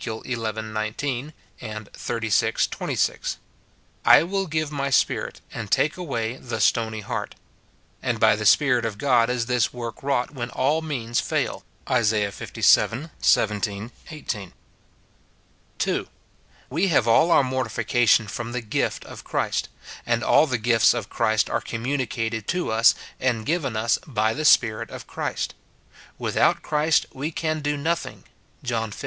xi. 0.03 0.09
19, 0.33 1.31
xxxvi. 1.61 2.69
26," 2.71 3.37
I 4.05 4.23
will 4.23 4.47
give 4.47 4.71
my 4.71 4.89
Spirit, 4.89 5.41
and 5.53 5.69
take 5.69 5.95
away 5.95 6.37
the 6.37 6.59
stony 6.59 7.01
heart;" 7.01 7.35
and 8.01 8.19
by 8.19 8.35
the 8.35 8.47
Spirit 8.47 8.83
of 8.83 8.97
God 8.97 9.29
is 9.29 9.45
this 9.45 9.71
work 9.71 10.01
wrought 10.01 10.31
when 10.31 10.49
all 10.49 10.81
means 10.81 11.19
fail, 11.19 11.63
Isa. 11.87 12.15
Ivii. 12.15 13.11
17, 13.19 13.91
18. 14.09 14.53
(2.) 15.77 16.07
We 16.67 16.87
have 16.87 17.07
all 17.07 17.29
our 17.29 17.43
mortification 17.43 18.25
from 18.27 18.53
the 18.53 18.61
gift 18.61 19.05
of 19.05 19.23
Christ, 19.23 19.69
and 20.03 20.23
all 20.23 20.47
the 20.47 20.57
gifts 20.57 20.95
of 20.95 21.11
Christ 21.11 21.47
are 21.47 21.61
communicated 21.61 22.47
to 22.47 22.71
us 22.71 22.95
and 23.19 23.45
given 23.45 23.75
us 23.75 23.99
by 24.07 24.33
the 24.33 24.45
Spirit 24.45 24.89
of 24.89 25.05
Christ:" 25.05 25.53
Without 26.17 26.63
Christ 26.63 27.05
we 27.13 27.29
can 27.29 27.59
do 27.59 27.77
nothing," 27.77 28.23
John 28.63 28.89
xv. 28.91 28.99